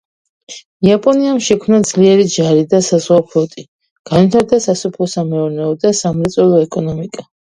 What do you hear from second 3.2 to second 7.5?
ფლოტი, განვითარდა სასოფლო-სამეურნეო და სამრეწველო ეკონომიკა.